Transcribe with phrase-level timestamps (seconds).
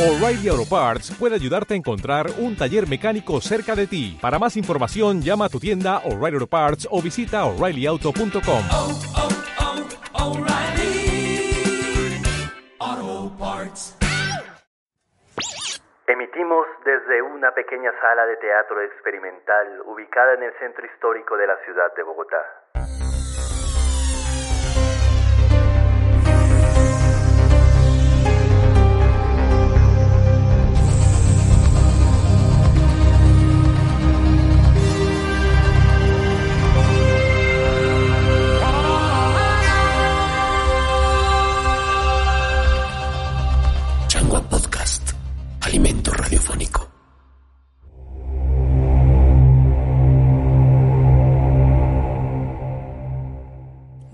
[0.00, 4.16] O'Reilly Auto Parts puede ayudarte a encontrar un taller mecánico cerca de ti.
[4.18, 8.62] Para más información, llama a tu tienda O'Reilly Auto Parts o visita oreillyauto.com.
[8.72, 8.98] oh,
[12.80, 13.98] oh, Parts.
[16.06, 21.56] Emitimos desde una pequeña sala de teatro experimental ubicada en el centro histórico de la
[21.66, 22.79] ciudad de Bogotá.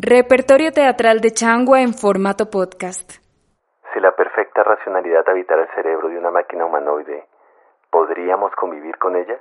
[0.09, 3.11] Repertorio teatral de Changua en formato podcast.
[3.93, 7.27] Si la perfecta racionalidad habitara el cerebro de una máquina humanoide,
[7.91, 9.41] ¿podríamos convivir con ella?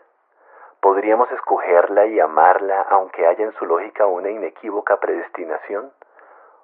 [0.81, 5.91] ¿Podríamos escogerla y amarla aunque haya en su lógica una inequívoca predestinación?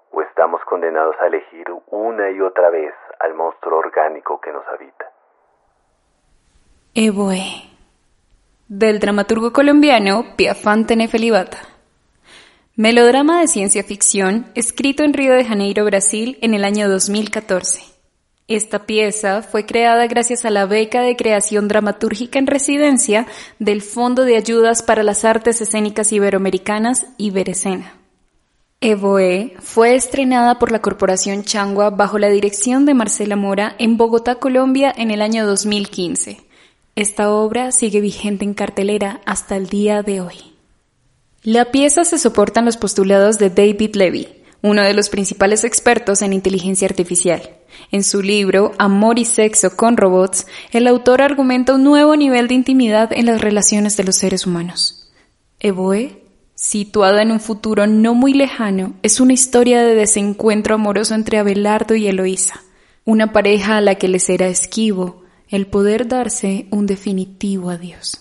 [0.10, 5.12] ¿O estamos condenados a elegir una y otra vez al monstruo orgánico que nos habita?
[6.96, 7.70] Evoe.
[8.68, 11.81] Del dramaturgo colombiano Piafante Nefelibata.
[12.82, 17.80] Melodrama de ciencia ficción escrito en Río de Janeiro, Brasil, en el año 2014.
[18.48, 23.28] Esta pieza fue creada gracias a la beca de creación dramatúrgica en residencia
[23.60, 27.98] del Fondo de Ayudas para las Artes Escénicas Iberoamericanas, Iberescena.
[28.80, 34.40] Evoe fue estrenada por la Corporación Changua bajo la dirección de Marcela Mora en Bogotá,
[34.40, 36.42] Colombia, en el año 2015.
[36.96, 40.51] Esta obra sigue vigente en cartelera hasta el día de hoy.
[41.44, 44.28] La pieza se soporta en los postulados de David Levy,
[44.62, 47.42] uno de los principales expertos en inteligencia artificial.
[47.92, 52.54] En su libro Amor y Sexo con Robots, el autor argumenta un nuevo nivel de
[52.54, 55.12] intimidad en las relaciones de los seres humanos.
[55.60, 56.22] Evoe,
[56.54, 61.96] situada en un futuro no muy lejano, es una historia de desencuentro amoroso entre Abelardo
[61.96, 62.62] y Eloísa,
[63.04, 68.21] una pareja a la que le será esquivo el poder darse un definitivo adiós.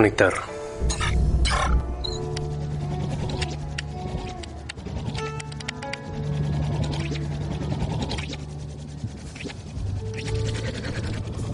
[0.00, 0.32] Conectar.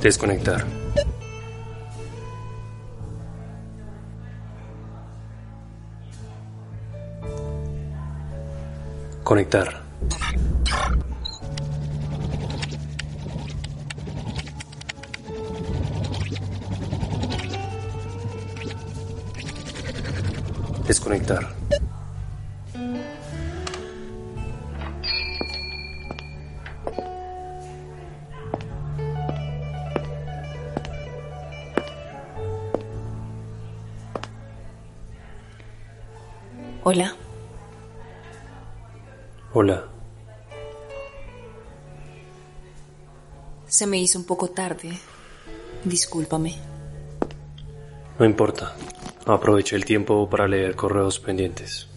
[0.01, 0.65] Desconectar.
[9.25, 9.86] Conectar.
[21.07, 21.55] Desconectar.
[36.83, 37.15] Hola,
[39.53, 39.85] Hola.
[43.69, 44.99] se me hizo un poco tarde.
[45.85, 46.57] Discúlpame.
[48.19, 48.75] No importa.
[49.27, 51.89] Aproveché el tiempo para leer correos pendientes.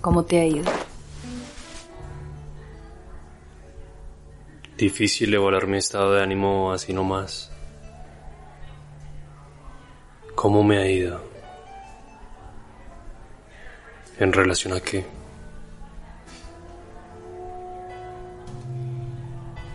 [0.00, 0.70] ¿Cómo te ha ido?
[4.78, 7.50] Difícil evaluar mi estado de ánimo así nomás.
[10.36, 11.20] ¿Cómo me ha ido?
[14.20, 15.04] ¿En relación a qué?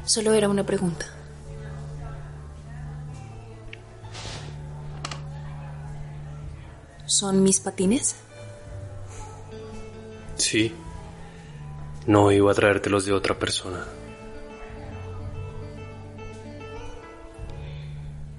[0.06, 1.21] Solo era una pregunta.
[7.12, 8.16] ¿Son mis patines?
[10.38, 10.72] Sí.
[12.08, 13.86] No iba a traértelos de otra persona.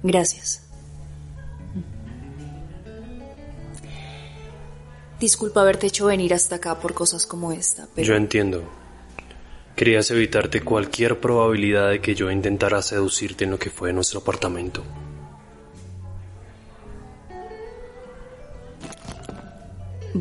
[0.01, 0.63] Gracias.
[5.19, 8.07] Disculpa haberte hecho venir hasta acá por cosas como esta, pero...
[8.07, 8.63] Yo entiendo.
[9.75, 14.83] Querías evitarte cualquier probabilidad de que yo intentara seducirte en lo que fue nuestro apartamento.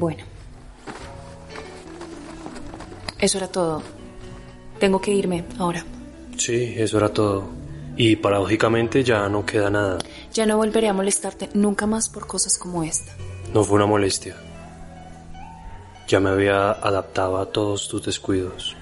[0.03, 0.25] Bueno.
[3.21, 3.85] Eso era todo.
[4.81, 5.85] Tengo que irme ahora.
[6.37, 7.45] Sí, eso era todo.
[7.97, 9.99] Y paradójicamente ya no queda nada.
[10.33, 13.13] Ya no volveré a molestarte nunca más por cosas como esta.
[13.55, 14.35] No fue una molestia.
[16.09, 18.77] Ya me había adaptado a todos tus descuidos.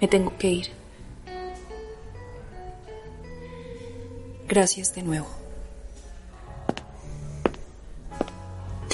[0.00, 0.68] Me tengo que ir.
[4.48, 5.43] Gracias de nuevo.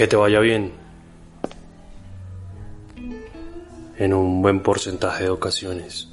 [0.00, 0.72] Que te vaya bien.
[3.98, 6.08] En un buen porcentaje de ocasiones.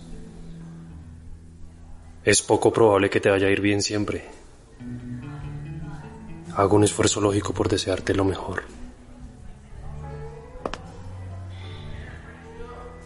[2.25, 4.25] Es poco probable que te vaya a ir bien siempre.
[6.53, 8.65] Hago un esfuerzo lógico por desearte lo mejor.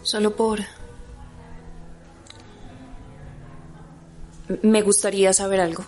[0.02, 0.58] Solo por...
[4.62, 5.84] Me gustaría saber algo.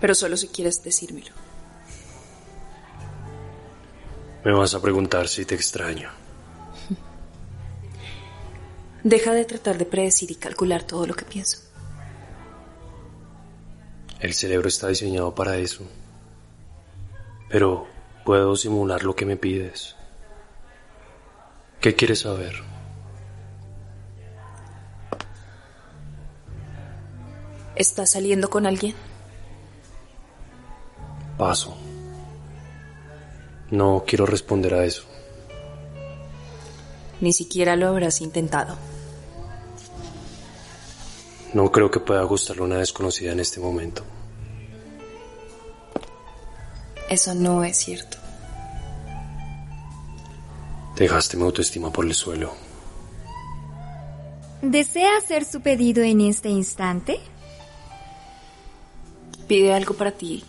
[0.00, 1.49] Pero solo si quieres decírmelo.
[4.44, 6.08] Me vas a preguntar si te extraño.
[9.04, 11.58] Deja de tratar de predecir y calcular todo lo que pienso.
[14.18, 15.84] El cerebro está diseñado para eso.
[17.48, 17.86] Pero
[18.24, 19.96] puedo simular lo que me pides.
[21.80, 22.54] ¿Qué quieres saber?
[27.74, 28.94] ¿Estás saliendo con alguien?
[31.38, 31.89] Paso.
[33.70, 35.04] No quiero responder a eso.
[37.20, 38.76] Ni siquiera lo habrás intentado.
[41.52, 44.02] No creo que pueda gustarle una desconocida en este momento.
[47.08, 48.18] Eso no es cierto.
[50.96, 52.54] Dejaste mi autoestima por el suelo.
[54.62, 57.18] ¿Desea hacer su pedido en este instante?
[59.48, 60.44] Pide algo para ti.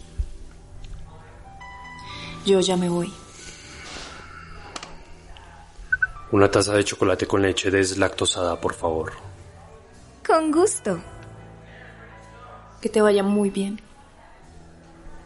[2.45, 3.13] Yo ya me voy.
[6.31, 9.11] Una taza de chocolate con leche deslactosada, por favor.
[10.25, 10.99] Con gusto.
[12.79, 13.79] Que te vaya muy bien.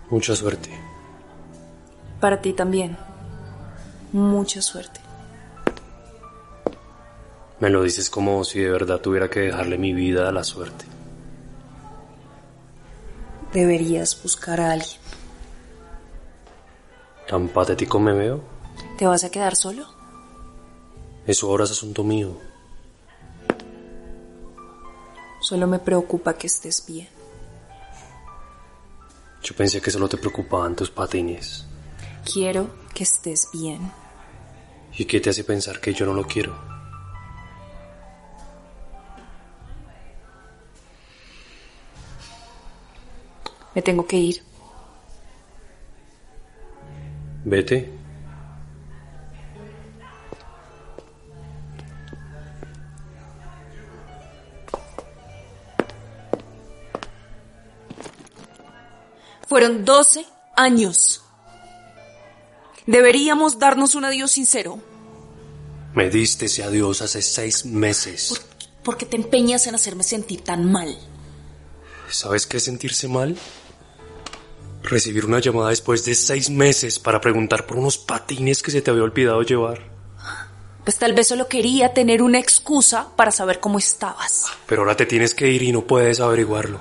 [0.09, 0.69] Mucha suerte.
[2.19, 2.97] Para ti también.
[4.11, 4.99] Mucha suerte.
[7.59, 10.85] Me lo dices como si de verdad tuviera que dejarle mi vida a la suerte.
[13.53, 15.04] Deberías buscar a alguien.
[17.27, 18.41] ¿Tan patético me veo?
[18.97, 19.85] ¿Te vas a quedar solo?
[21.25, 22.37] Eso ahora es asunto mío.
[25.41, 27.07] Solo me preocupa que estés bien.
[29.43, 31.65] Yo pensé que solo te preocupaban tus patines.
[32.31, 33.91] Quiero que estés bien.
[34.97, 36.55] ¿Y qué te hace pensar que yo no lo quiero?
[43.75, 44.54] Me tengo que ir.
[47.45, 47.91] Vete.
[59.47, 60.25] Fueron 12
[60.55, 61.21] años.
[62.87, 64.79] Deberíamos darnos un adiós sincero.
[65.93, 68.29] Me diste ese adiós hace seis meses.
[68.29, 70.97] ¿Por, por qué te empeñas en hacerme sentir tan mal?
[72.09, 73.37] ¿Sabes qué es sentirse mal?
[74.85, 78.91] Recibir una llamada después de seis meses para preguntar por unos patines que se te
[78.91, 79.81] había olvidado llevar.
[80.83, 84.45] Pues tal vez solo quería tener una excusa para saber cómo estabas.
[84.67, 86.79] Pero ahora te tienes que ir y no puedes averiguarlo.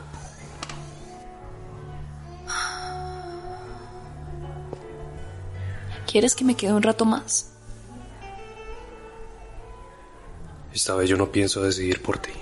[6.07, 7.51] ¿Quieres que me quede un rato más?
[10.75, 12.33] Esta vez yo no pienso decidir por ti.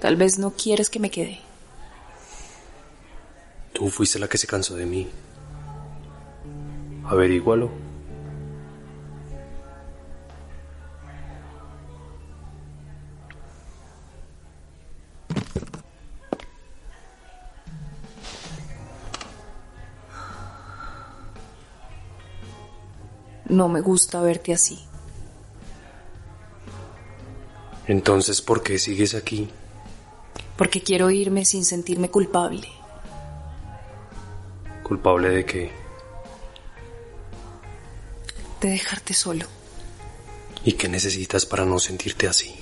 [0.00, 1.47] Tal vez no quieres que me quede.
[3.78, 5.06] Tú fuiste la que se cansó de mí.
[7.04, 7.70] Averígualo.
[23.48, 24.80] No me gusta verte así.
[27.86, 29.48] Entonces, ¿por qué sigues aquí?
[30.56, 32.77] Porque quiero irme sin sentirme culpable.
[34.88, 35.70] ¿Culpable de qué?
[38.62, 39.44] De dejarte solo.
[40.64, 42.56] ¿Y qué necesitas para no sentirte así?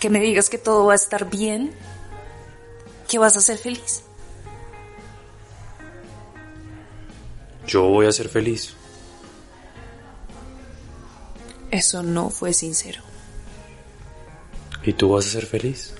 [0.00, 1.72] Que me digas que todo va a estar bien,
[3.06, 4.02] que vas a ser feliz.
[7.66, 8.72] Yo voy a ser feliz.
[11.70, 13.02] Eso no fue sincero.
[14.82, 15.92] ¿Y tú vas a ser feliz?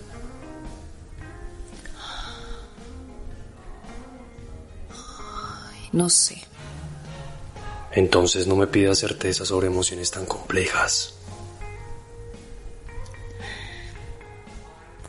[5.98, 6.40] No sé.
[7.90, 11.14] Entonces no me pidas certeza sobre emociones tan complejas.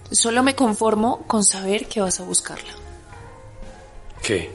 [0.09, 2.73] Solo me conformo con saber que vas a buscarla.
[4.23, 4.49] ¿Qué?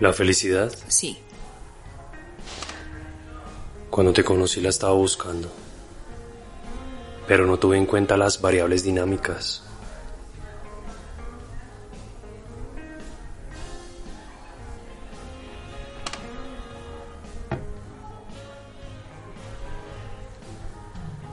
[0.00, 0.74] ¿La felicidad?
[0.88, 1.16] Sí.
[3.88, 5.48] Cuando te conocí la estaba buscando.
[7.28, 9.62] Pero no tuve en cuenta las variables dinámicas.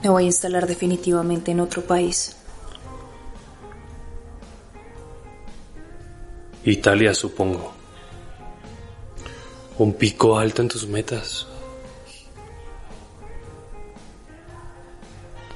[0.02, 2.36] Me voy a instalar definitivamente en otro país.
[6.64, 7.72] Italia, supongo.
[9.78, 11.46] Un pico alto en tus metas.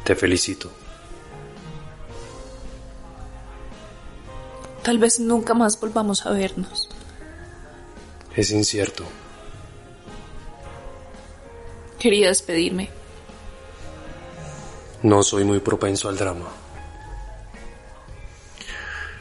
[0.05, 0.71] Te felicito.
[4.85, 6.89] Tal vez nunca más volvamos a vernos.
[8.37, 9.05] Es incierto.
[11.99, 12.91] Quería despedirme.
[15.07, 16.47] No soy muy propenso al drama.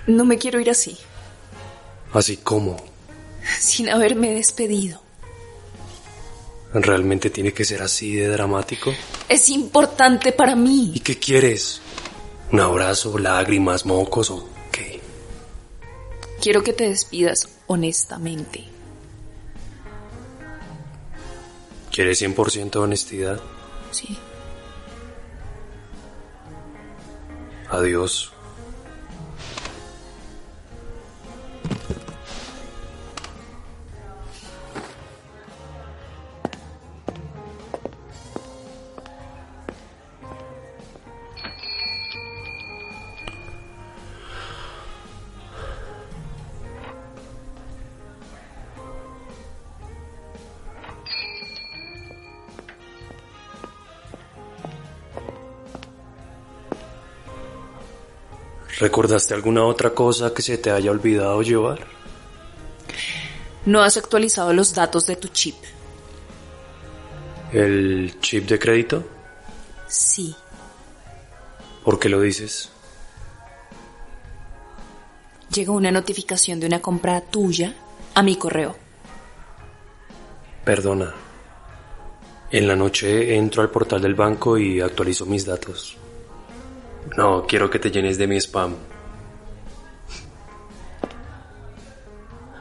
[0.08, 0.98] No me quiero ir así,
[2.12, 2.78] Así como
[3.60, 5.00] sin haberme despedido.
[6.74, 8.92] realmente tiene que ser así de dramático.
[9.30, 11.02] Es importante para ¿Y mí.
[11.04, 11.82] qué quieres?
[12.52, 15.00] ¿Un abrazo, lágrimas, mocos o qué?
[16.42, 18.64] Quiero que te despidas honestamente.
[21.92, 23.40] ¿Quieres 100% de honestidad?
[23.92, 24.18] Sí.
[27.80, 28.35] Adiós.
[58.80, 61.88] ¿Recordaste alguna otra cosa que se te haya olvidado llevar?
[63.66, 65.56] No has actualizado los datos de tu chip.
[67.54, 69.04] ¿El chip de crédito?
[69.88, 70.36] Sí.
[71.84, 72.70] ¿Por qué lo dices?
[75.54, 77.76] Llegó una notificación de una compra tuya
[78.14, 78.76] a mi correo.
[80.66, 81.14] Perdona.
[82.52, 85.98] En la noche entro al portal del banco y actualizo mis datos.
[87.18, 88.76] No, quiero que te llenes de mi spam.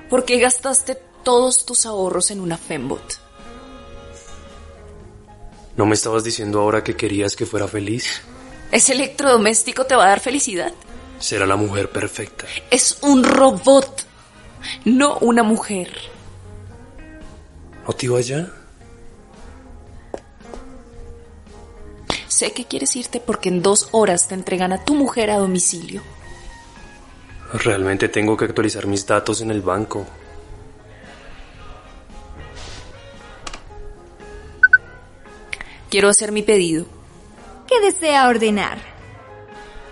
[0.09, 3.21] ¿Por qué gastaste todos tus ahorros en una Fembot?
[5.77, 8.23] ¿No me estabas diciendo ahora que querías que fuera feliz?
[8.71, 10.73] ¿Ese electrodoméstico te va a dar felicidad?
[11.19, 12.47] Será la mujer perfecta.
[12.71, 14.05] Es un robot,
[14.85, 15.91] no una mujer.
[17.87, 18.53] ¿No te iba ya?
[22.35, 26.03] Sé que quieres irte porque en dos horas te entregan a tu mujer a domicilio.
[27.53, 30.05] Realmente tengo que actualizar mis datos en el banco.
[35.89, 36.87] Quiero hacer mi pedido.
[37.69, 38.79] ¿Qué desea ordenar?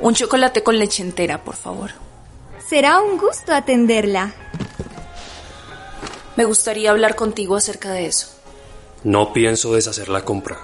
[0.00, 1.92] Un chocolate con leche entera, por favor.
[2.66, 4.34] Será un gusto atenderla.
[6.36, 8.26] Me gustaría hablar contigo acerca de eso.
[9.04, 10.58] No pienso deshacer la compra.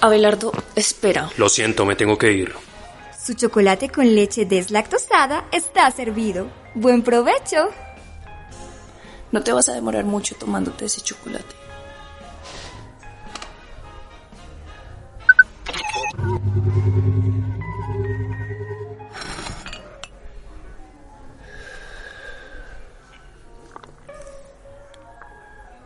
[0.00, 1.30] Abelardo, espera.
[1.36, 2.54] Lo siento, me tengo que ir.
[3.22, 6.48] Su chocolate con leche deslactosada está servido.
[6.74, 7.68] Buen provecho.
[9.30, 11.54] No te vas a demorar mucho tomándote ese chocolate.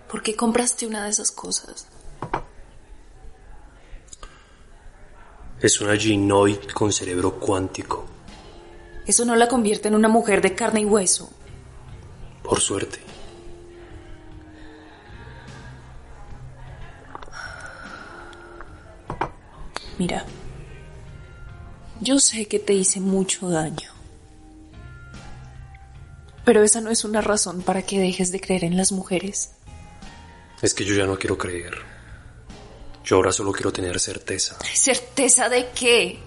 [0.08, 1.88] ¿Por qué compraste una de esas cosas?
[5.64, 8.04] Es una Ginoid con cerebro cuántico.
[9.06, 11.30] Eso no la convierte en una mujer de carne y hueso.
[12.42, 12.98] Por suerte.
[19.98, 20.26] Mira,
[22.02, 23.90] yo sé que te hice mucho daño.
[26.44, 29.52] Pero esa no es una razón para que dejes de creer en las mujeres.
[30.60, 31.93] Es que yo ya no quiero creer.
[33.04, 34.56] Yo ahora solo quiero tener certeza.
[34.72, 36.18] ¿Certeza de qué?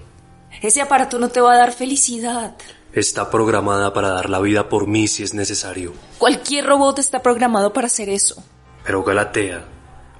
[0.61, 2.55] Ese aparato no te va a dar felicidad.
[2.93, 5.93] Está programada para dar la vida por mí si es necesario.
[6.17, 8.43] Cualquier robot está programado para hacer eso.
[8.83, 9.65] Pero Galatea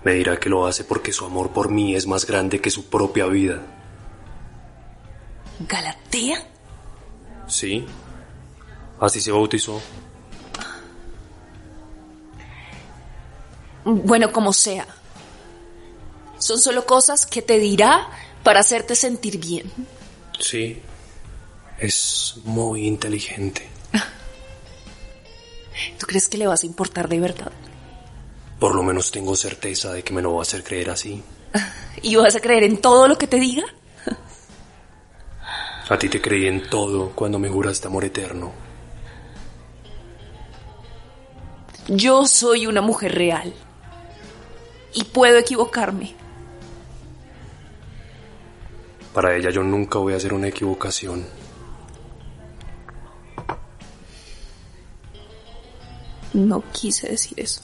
[0.03, 2.85] me dirá que lo hace porque su amor por mí es más grande que su
[2.89, 3.61] propia vida.
[5.59, 6.43] ¿Galatea?
[7.47, 7.85] ¿Sí?
[8.99, 9.81] Así se bautizó.
[13.83, 14.85] Bueno, como sea.
[16.47, 18.07] Son solo cosas que te dirá
[18.41, 19.69] para hacerte sentir bien.
[20.39, 20.81] Sí.
[21.77, 23.67] Es muy inteligente.
[25.99, 27.51] ¿Tú crees que le vas a importar de verdad?
[28.61, 31.21] Por lo menos tengo certeza de que me lo va a hacer creer así.
[32.01, 33.65] ¿Y vas a creer en todo lo que te diga?
[35.89, 38.53] A ti te creí en todo cuando me juraste amor eterno.
[41.89, 43.53] Yo soy una mujer real.
[44.93, 46.15] Y puedo equivocarme.
[49.17, 51.25] Para ella yo nunca voy a hacer una equivocación.
[56.33, 57.63] No quise decir eso.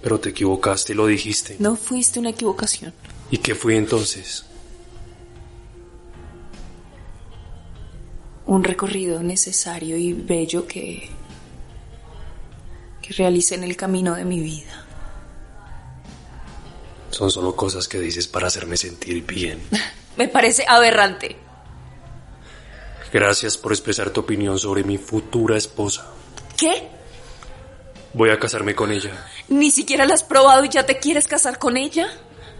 [0.00, 1.56] Pero te equivocaste y lo dijiste.
[1.58, 2.94] No fuiste una equivocación.
[3.32, 4.44] ¿Y qué fui entonces?
[8.46, 11.10] Un recorrido necesario y bello que
[13.02, 14.87] que realicé en el camino de mi vida.
[17.18, 19.60] Son solo cosas que dices para hacerme sentir bien.
[20.16, 21.36] Me parece aberrante.
[23.12, 26.06] Gracias por expresar tu opinión sobre mi futura esposa.
[26.56, 26.88] ¿Qué?
[28.12, 29.26] Voy a casarme con ella.
[29.48, 32.06] ¿Ni siquiera la has probado y ya te quieres casar con ella?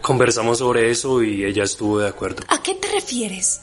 [0.01, 2.43] Conversamos sobre eso y ella estuvo de acuerdo.
[2.49, 3.61] ¿A qué te refieres?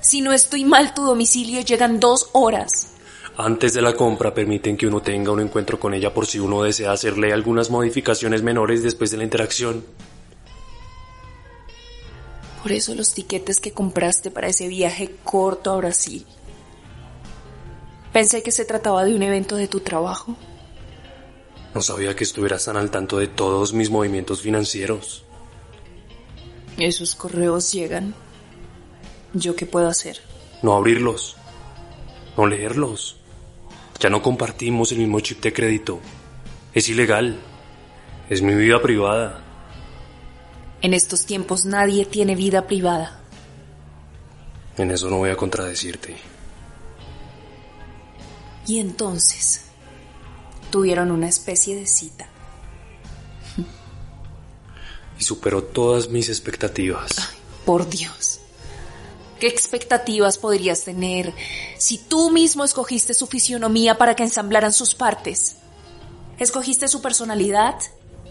[0.00, 2.92] Si no estoy mal, tu domicilio llegan dos horas.
[3.36, 6.62] Antes de la compra permiten que uno tenga un encuentro con ella por si uno
[6.62, 9.84] desea hacerle algunas modificaciones menores después de la interacción.
[12.62, 16.26] Por eso los tiquetes que compraste para ese viaje corto a Brasil.
[18.12, 20.36] Pensé que se trataba de un evento de tu trabajo.
[21.74, 25.24] No sabía que estuvieras tan al tanto de todos mis movimientos financieros.
[26.76, 28.14] Esos correos llegan.
[29.32, 30.18] ¿Yo qué puedo hacer?
[30.62, 31.36] No abrirlos.
[32.36, 33.19] No leerlos.
[34.00, 36.00] Ya no compartimos el mismo chip de crédito.
[36.72, 37.38] Es ilegal.
[38.30, 39.44] Es mi vida privada.
[40.80, 43.20] En estos tiempos nadie tiene vida privada.
[44.78, 46.16] En eso no voy a contradecirte.
[48.66, 49.66] Y entonces
[50.70, 52.26] tuvieron una especie de cita.
[55.18, 57.34] Y superó todas mis expectativas.
[57.66, 58.39] Por Dios.
[59.40, 61.32] ¿Qué expectativas podrías tener
[61.78, 65.56] si tú mismo escogiste su fisionomía para que ensamblaran sus partes?
[66.38, 67.74] ¿Escogiste su personalidad?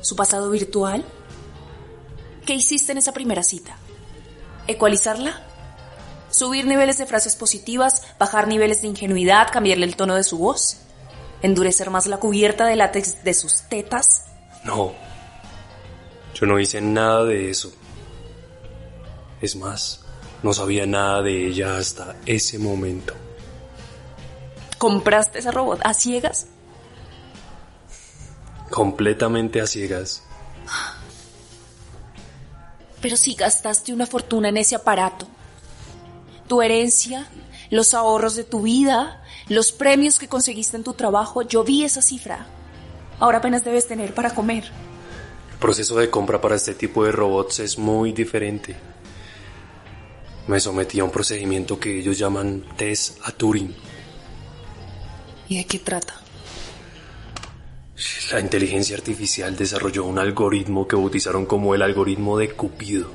[0.01, 1.03] ¿Su pasado virtual?
[2.45, 3.75] ¿Qué hiciste en esa primera cita?
[4.67, 5.41] ¿Ecualizarla?
[6.29, 8.03] ¿Subir niveles de frases positivas?
[8.19, 9.47] ¿Bajar niveles de ingenuidad?
[9.51, 10.77] ¿Cambiarle el tono de su voz?
[11.41, 14.25] ¿Endurecer más la cubierta de látex de sus tetas?
[14.63, 14.93] No.
[16.35, 17.71] Yo no hice nada de eso.
[19.41, 20.01] Es más,
[20.43, 23.13] no sabía nada de ella hasta ese momento.
[24.77, 26.47] ¿Compraste ese robot a ciegas?
[28.69, 30.23] Completamente a ciegas.
[33.01, 35.27] Pero si gastaste una fortuna en ese aparato,
[36.47, 37.27] tu herencia,
[37.69, 42.01] los ahorros de tu vida, los premios que conseguiste en tu trabajo, yo vi esa
[42.01, 42.47] cifra.
[43.19, 44.65] Ahora apenas debes tener para comer.
[45.51, 48.77] El proceso de compra para este tipo de robots es muy diferente.
[50.49, 53.71] Me sometí a un procedimiento que ellos llaman test a Turing.
[55.47, 56.15] ¿Y de qué trata?
[58.31, 63.11] La inteligencia artificial desarrolló un algoritmo que bautizaron como el algoritmo de Cupido.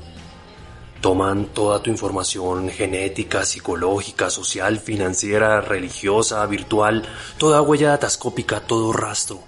[1.01, 7.03] Toman toda tu información genética, psicológica, social, financiera, religiosa, virtual,
[7.37, 9.41] toda huella datascópica, todo rastro.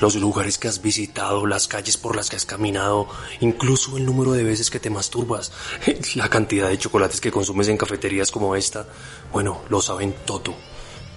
[0.00, 3.08] Los lugares que has visitado, las calles por las que has caminado,
[3.40, 5.52] incluso el número de veces que te masturbas,
[6.14, 8.86] la cantidad de chocolates que consumes en cafeterías como esta.
[9.32, 10.54] Bueno, lo saben todo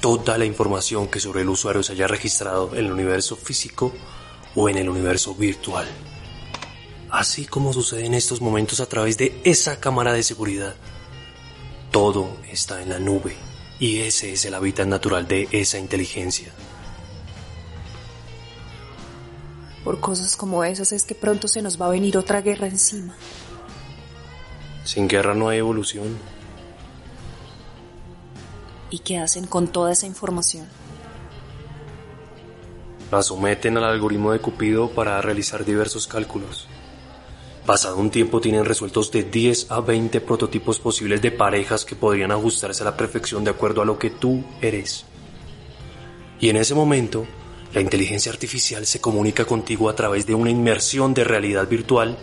[0.02, 3.94] toda la información que sobre el usuario se haya registrado en el universo físico
[4.56, 5.88] o en el universo virtual.
[7.12, 10.76] Así como sucede en estos momentos a través de esa cámara de seguridad.
[11.92, 13.36] Todo está en la nube
[13.80, 16.52] y ese es el hábitat natural de esa inteligencia.
[19.84, 23.16] Por cosas como esas es que pronto se nos va a venir otra guerra encima.
[24.84, 26.18] Sin guerra no hay evolución.
[28.90, 30.68] ¿Y qué hacen con toda esa información?
[33.12, 36.68] La someten al algoritmo de Cupido para realizar diversos cálculos.
[37.66, 42.32] Pasado un tiempo tienen resueltos de 10 a 20 prototipos posibles de parejas que podrían
[42.32, 45.06] ajustarse a la perfección de acuerdo a lo que tú eres.
[46.40, 47.26] Y en ese momento,
[47.74, 52.18] la inteligencia artificial se comunica contigo a través de una inmersión de realidad virtual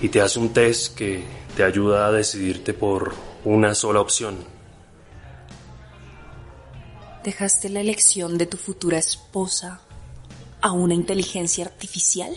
[0.00, 1.22] y te hace un test que
[1.56, 4.36] te ayuda a decidirte por una sola opción.
[7.22, 9.80] ¿Dejaste la elección de tu futura esposa
[10.60, 12.34] a una inteligencia artificial?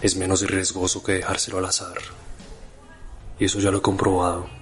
[0.00, 1.98] Es menos riesgoso que dejárselo al azar.
[3.38, 4.59] Y eso ya lo he comprobado.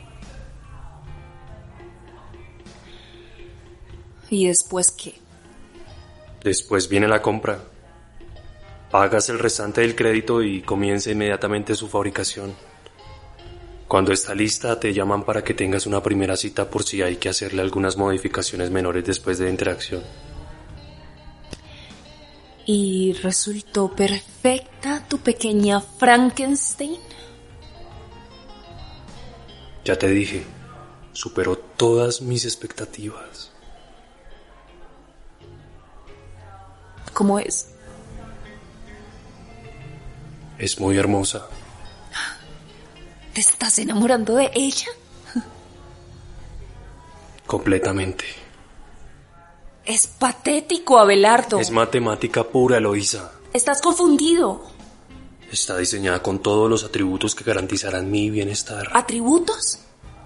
[4.31, 5.14] ¿Y después qué?
[6.43, 7.61] Después viene la compra.
[8.91, 12.55] Pagas el restante del crédito y comienza inmediatamente su fabricación.
[13.87, 17.31] Cuando está lista te llaman para que tengas una primera cita por si hay que
[17.31, 20.03] hacerle algunas modificaciones menores después de la interacción.
[22.67, 26.99] ¿Y resultó perfecta tu pequeña Frankenstein?
[29.87, 30.45] Ya te dije,
[31.14, 33.53] superó todas mis expectativas.
[37.18, 37.66] ¿Cómo es?
[40.57, 41.48] Es muy hermosa.
[43.33, 44.87] ¿Te estás enamorando de ella?
[47.44, 48.24] Completamente.
[49.85, 51.59] Es patético, Abelardo.
[51.59, 53.33] Es matemática pura, Eloísa.
[53.52, 54.62] Estás confundido.
[55.50, 58.90] Está diseñada con todos los atributos que garantizarán mi bienestar.
[58.94, 59.81] ¿Atributos?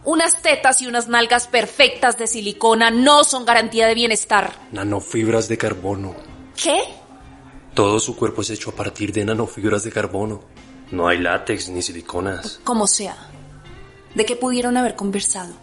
[0.05, 4.53] Unas tetas y unas nalgas perfectas de silicona no son garantía de bienestar.
[4.73, 6.32] Nanofibras de carbono.
[6.57, 6.81] ¿Qué?
[7.75, 10.41] Todo su cuerpo es hecho a partir de nanofibras de carbono.
[10.91, 12.61] No hay látex ni siliconas.
[12.65, 13.17] Como sea.
[14.15, 15.55] ¿De qué pudieron haber conversado?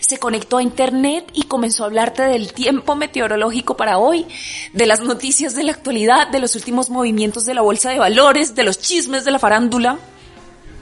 [0.00, 4.26] Se conectó a internet y comenzó a hablarte del tiempo meteorológico para hoy,
[4.72, 8.54] de las noticias de la actualidad, de los últimos movimientos de la bolsa de valores,
[8.54, 9.98] de los chismes de la farándula.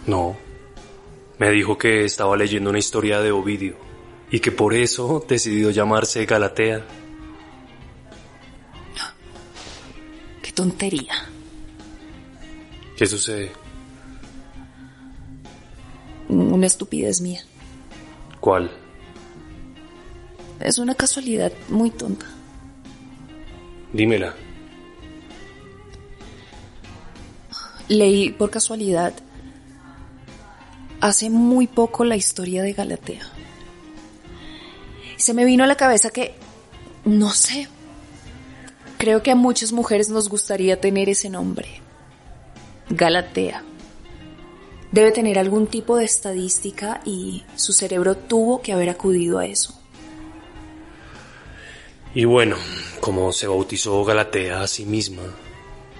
[0.07, 0.37] No.
[1.39, 3.77] Me dijo que estaba leyendo una historia de Ovidio
[4.31, 6.85] y que por eso decidió llamarse Galatea.
[10.55, 11.15] Tontería.
[12.97, 13.53] ¿Qué sucede?
[16.29, 17.41] Una estupidez mía.
[18.41, 18.71] ¿Cuál?
[20.61, 22.27] Es una casualidad muy tonta.
[23.93, 24.35] Dímela.
[27.89, 29.13] Leí por casualidad
[31.01, 33.29] hace muy poco la historia de Galatea.
[35.17, 36.35] Se me vino a la cabeza que,
[37.05, 37.69] no sé,
[39.05, 41.69] creo que a muchas mujeres nos gustaría tener ese nombre.
[42.89, 43.63] Galatea.
[44.93, 49.79] Debe tener algún tipo de estadística y su cerebro tuvo que haber acudido a eso.
[52.15, 52.57] Y bueno,
[53.01, 55.25] como se bautizó Galatea a sí misma,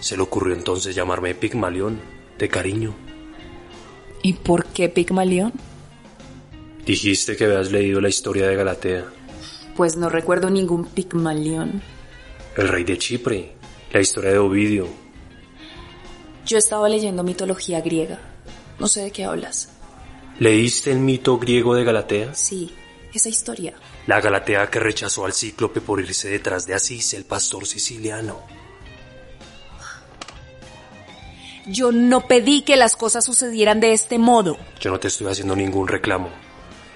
[0.01, 2.01] se le ocurrió entonces llamarme Pigmalión,
[2.39, 2.95] de cariño.
[4.23, 5.53] ¿Y por qué Pigmalión?
[6.87, 9.05] Dijiste que habías leído la historia de Galatea,
[9.77, 11.83] Pues no recuerdo ningún Pigmalión.
[12.57, 13.53] El rey de Chipre,
[13.93, 14.89] la historia de Ovidio.
[16.47, 18.21] Yo estaba leyendo mitología griega.
[18.79, 19.71] No sé de qué hablas.
[20.39, 22.35] ¿Leíste el mito griego de Galatea?
[22.35, 22.75] Sí,
[23.13, 23.75] esa historia.
[24.07, 28.41] La Galatea que rechazó al cíclope por irse detrás de Asís, el pastor siciliano.
[31.67, 34.59] Yo no pedí que las cosas sucedieran de este modo.
[34.81, 36.29] Yo no te estoy haciendo ningún reclamo.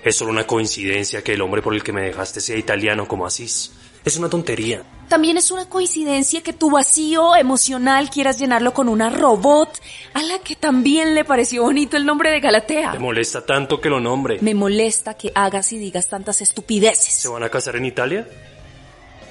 [0.05, 3.25] Es solo una coincidencia que el hombre por el que me dejaste sea italiano como
[3.25, 3.73] Asís.
[4.05, 4.85] Es una tontería.
[5.09, 9.81] También es una coincidencia que tu vacío emocional quieras llenarlo con una robot
[10.13, 12.93] a la que también le pareció bonito el nombre de Galatea.
[12.93, 14.39] ¿Te molesta tanto que lo nombre?
[14.43, 17.15] Me molesta que hagas y digas tantas estupideces.
[17.15, 18.29] ¿Se van a casar en Italia?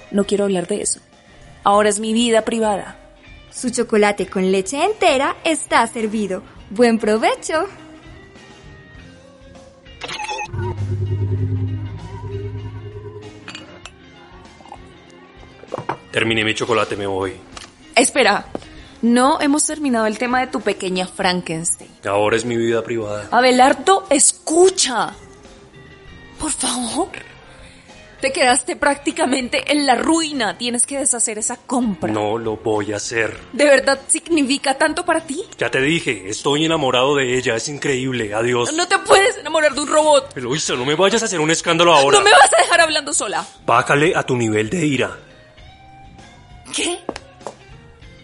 [0.09, 0.99] No quiero hablar de eso.
[1.63, 2.97] Ahora es mi vida privada.
[3.51, 6.41] Su chocolate con leche entera está servido.
[6.71, 7.67] Buen provecho.
[16.17, 17.33] Terminé mi chocolate, me voy.
[17.95, 18.47] Espera,
[19.03, 21.91] no hemos terminado el tema de tu pequeña Frankenstein.
[22.07, 23.27] Ahora es mi vida privada.
[23.29, 25.13] Abelardo, escucha.
[26.39, 27.09] Por favor.
[28.19, 30.57] Te quedaste prácticamente en la ruina.
[30.57, 32.11] Tienes que deshacer esa compra.
[32.11, 33.37] No lo voy a hacer.
[33.53, 35.43] ¿De verdad significa tanto para ti?
[35.59, 37.55] Ya te dije, estoy enamorado de ella.
[37.55, 38.33] Es increíble.
[38.33, 38.73] Adiós.
[38.73, 40.35] No te puedes enamorar de un robot.
[40.35, 42.17] Eloisa, no me vayas a hacer un escándalo ahora.
[42.17, 43.45] No me vas a dejar hablando sola.
[43.67, 45.26] Bájale a tu nivel de ira.
[46.77, 46.99] ¿Qué?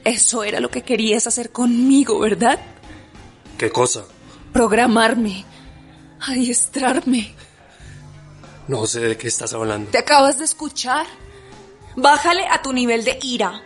[0.04, 2.60] Eso era lo que querías hacer conmigo, ¿verdad?
[3.58, 4.04] ¿Qué cosa?
[4.52, 5.44] Programarme.
[6.20, 7.34] Adiestrarme.
[8.68, 9.90] No sé de qué estás hablando.
[9.90, 11.08] ¿Te acabas de escuchar?
[11.96, 13.64] Bájale a tu nivel de ira.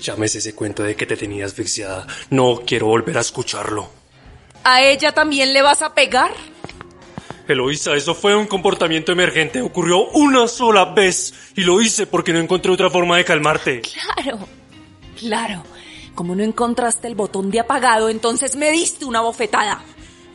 [0.00, 2.06] Llámese ese cuento de que te tenía asfixiada.
[2.30, 3.90] No quiero volver a escucharlo.
[4.64, 6.32] ¿A ella también le vas a pegar?
[7.46, 9.60] Eloísa, eso fue un comportamiento emergente.
[9.60, 13.82] Ocurrió una sola vez y lo hice porque no encontré otra forma de calmarte.
[13.82, 14.38] Claro,
[15.18, 15.62] claro.
[16.14, 19.82] Como no encontraste el botón de apagado, entonces me diste una bofetada.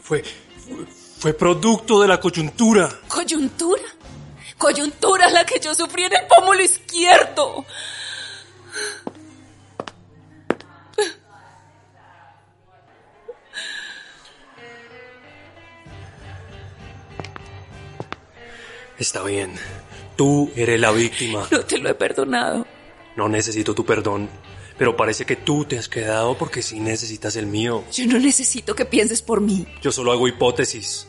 [0.03, 0.85] Fue, fue,
[1.17, 2.89] fue producto de la coyuntura.
[3.07, 3.81] ¿Coyuntura?
[4.57, 7.65] Coyuntura la que yo sufrí en el pómulo izquierdo.
[18.99, 19.53] Está bien.
[20.15, 21.47] Tú eres la víctima.
[21.49, 22.67] No te lo he perdonado.
[23.15, 24.29] No necesito tu perdón.
[24.77, 27.83] Pero parece que tú te has quedado porque sí necesitas el mío.
[27.91, 29.65] Yo no necesito que pienses por mí.
[29.81, 31.07] Yo solo hago hipótesis.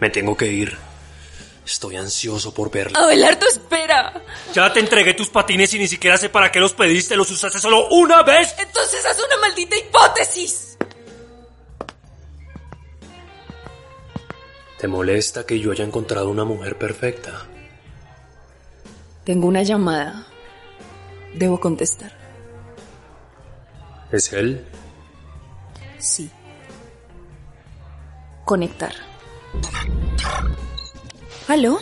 [0.00, 0.76] Me tengo que ir.
[1.64, 2.98] Estoy ansioso por verla.
[2.98, 4.22] Abelardo, espera.
[4.52, 7.16] Ya te entregué tus patines y ni siquiera sé para qué los pediste.
[7.16, 8.54] Los usaste solo una vez.
[8.58, 10.73] Entonces haz una maldita hipótesis.
[14.84, 17.46] ¿Te molesta que yo haya encontrado una mujer perfecta?
[19.24, 20.26] Tengo una llamada.
[21.34, 22.12] Debo contestar.
[24.12, 24.62] ¿Es él?
[25.96, 26.30] Sí.
[28.44, 28.92] Conectar.
[31.48, 31.78] ¿Aló?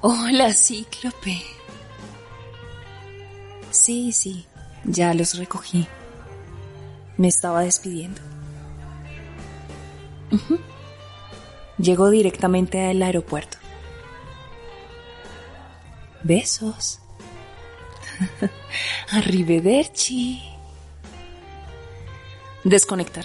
[0.00, 1.42] Hola, Cíclope.
[3.72, 4.46] Sí, sí,
[4.84, 5.88] ya los recogí.
[7.16, 8.33] Me estaba despidiendo.
[11.78, 13.58] Llegó directamente al aeropuerto.
[16.22, 17.00] Besos.
[19.10, 20.42] Arrivederci.
[22.62, 23.24] Desconectar.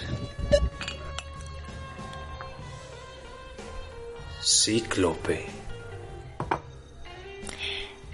[4.42, 5.46] Cíclope.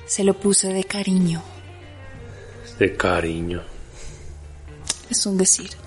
[0.07, 1.43] Se lo puse de cariño.
[2.79, 3.63] De cariño.
[5.11, 5.86] Es un decir.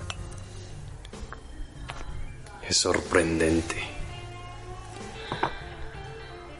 [2.70, 3.82] Es sorprendente.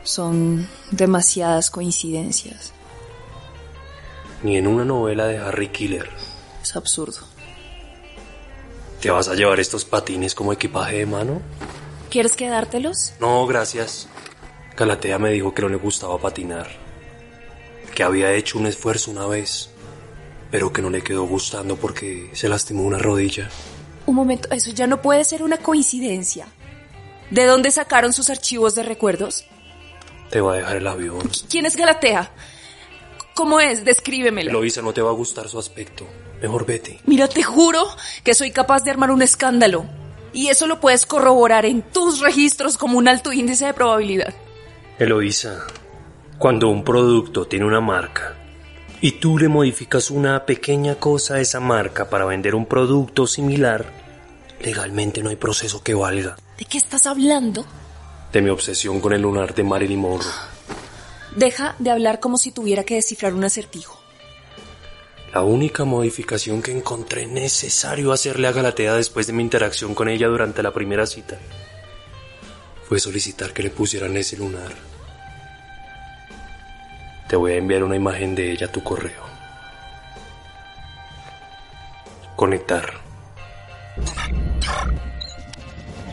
[0.02, 2.72] Son demasiadas coincidencias.
[4.42, 6.10] Ni en una novela de Harry Killer.
[6.60, 7.20] Es absurdo.
[9.00, 11.42] ¿Te vas a llevar estos patines como equipaje de mano?
[12.10, 13.12] ¿Quieres quedártelos?
[13.20, 14.08] No, gracias.
[14.76, 16.66] Galatea me dijo que no le gustaba patinar.
[17.94, 19.70] Que había hecho un esfuerzo una vez,
[20.50, 23.48] pero que no le quedó gustando porque se lastimó una rodilla.
[24.06, 26.46] Un momento, eso ya no puede ser una coincidencia.
[27.30, 29.44] ¿De dónde sacaron sus archivos de recuerdos?
[30.30, 31.30] Te va a dejar el avión.
[31.48, 32.30] ¿Quién es Galatea?
[33.34, 33.84] ¿Cómo es?
[33.84, 34.50] Descríbemelo.
[34.50, 36.06] Eloisa, no te va a gustar su aspecto.
[36.42, 37.00] Mejor vete.
[37.06, 37.84] Mira, te juro
[38.24, 39.86] que soy capaz de armar un escándalo.
[40.32, 44.34] Y eso lo puedes corroborar en tus registros como un alto índice de probabilidad.
[44.98, 45.66] Eloísa,
[46.38, 48.39] cuando un producto tiene una marca
[49.00, 53.92] y tú le modificas una pequeña cosa a esa marca para vender un producto similar,
[54.62, 56.36] legalmente no hay proceso que valga.
[56.58, 57.64] ¿De qué estás hablando?
[58.32, 60.30] De mi obsesión con el lunar de Marilyn Monroe.
[61.34, 64.00] Deja de hablar como si tuviera que descifrar un acertijo.
[65.32, 70.26] La única modificación que encontré necesario hacerle a Galatea después de mi interacción con ella
[70.26, 71.38] durante la primera cita
[72.88, 74.72] fue solicitar que le pusieran ese lunar.
[77.30, 79.22] Te voy a enviar una imagen de ella a tu correo.
[82.34, 82.90] Conectar.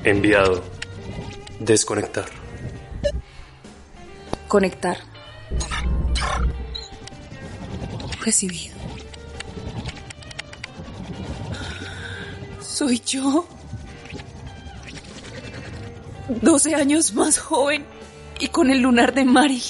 [0.03, 0.63] Enviado.
[1.59, 2.25] Desconectar.
[4.47, 4.97] Conectar.
[8.21, 8.77] Recibido.
[12.61, 13.47] Soy yo.
[16.29, 17.87] 12 años más joven
[18.39, 19.63] y con el lunar de Mari.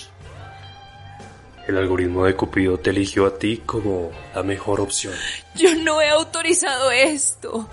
[1.67, 5.13] El algoritmo de Cupido te eligió a ti como la mejor opción.
[5.53, 7.69] Yo no he autorizado esto.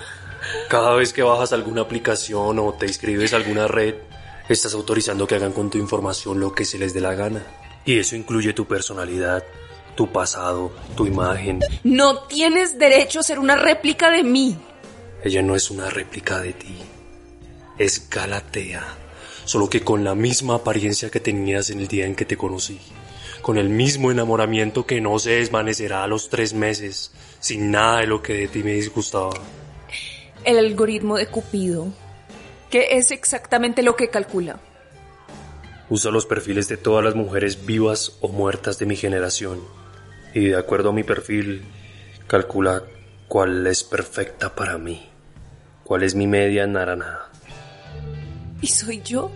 [0.69, 3.95] Cada vez que bajas alguna aplicación o te inscribes a alguna red,
[4.49, 7.47] estás autorizando que hagan con tu información lo que se les dé la gana.
[7.85, 9.45] Y eso incluye tu personalidad,
[9.95, 11.61] tu pasado, tu imagen.
[11.85, 14.59] No tienes derecho a ser una réplica de mí.
[15.23, 16.77] Ella no es una réplica de ti.
[17.79, 18.85] Es Galatea.
[19.45, 22.81] Solo que con la misma apariencia que tenías en el día en que te conocí.
[23.45, 27.13] Con el mismo enamoramiento que no se desvanecerá a los tres meses.
[27.41, 29.35] Sin nada de lo que de ti me disgustaba.
[30.47, 31.93] El algoritmo de Cupido.
[32.71, 34.61] ¿Qué es exactamente lo que calcula?
[35.91, 39.61] Usa los perfiles de todas las mujeres vivas o muertas de mi generación.
[40.33, 41.67] Y de acuerdo a mi perfil,
[42.27, 42.83] calcula
[43.29, 45.07] cuál es perfecta para mí.
[45.85, 47.29] ¿Cuál es mi media naranja?
[48.63, 49.31] ¿Y soy yo?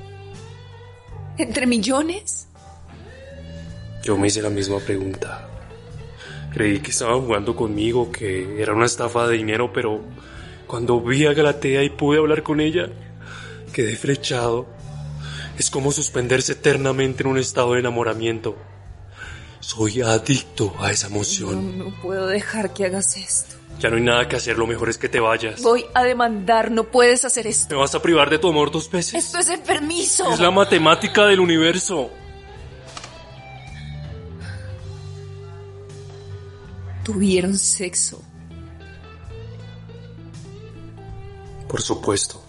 [1.37, 2.48] ¿Entre millones?
[4.09, 5.47] Yo me hice la misma pregunta.
[6.55, 10.01] Creí que estaban jugando conmigo, que era una estafa de dinero, pero
[10.67, 12.89] cuando vi a Galatea y pude hablar con ella,
[13.71, 14.67] quedé flechado.
[15.59, 18.57] Es como suspenderse eternamente en un estado de enamoramiento.
[19.61, 21.79] Soy adicto a esa emoción.
[21.79, 23.57] no puedo dejar que hagas esto.
[23.79, 25.61] Ya no hay nada que hacer, lo mejor es que te vayas.
[25.61, 27.75] Voy a demandar, no puedes hacer esto.
[27.75, 29.27] ¿Me vas a privar de tu amor dos veces?
[29.27, 30.33] Esto es enfermizo.
[30.33, 32.11] Es la matemática del universo.
[37.09, 38.21] Tuvieron sexo.
[41.67, 42.45] Por supuesto,